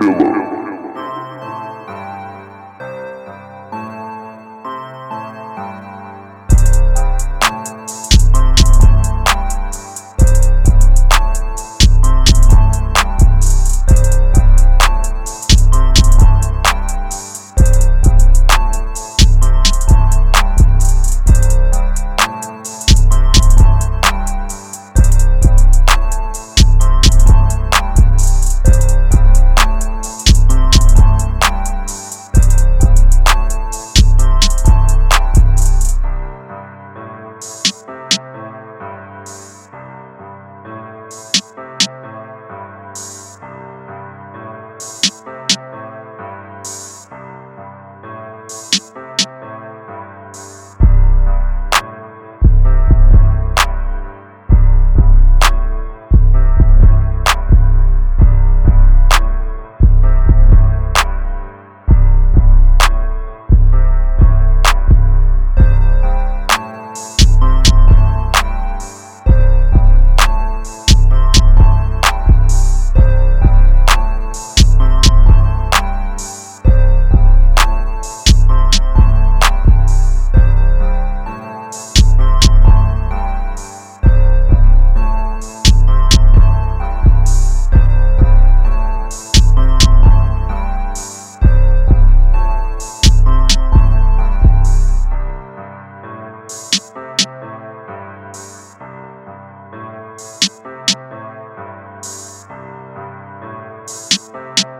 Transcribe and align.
killer. 0.00 0.39
you 104.32 104.79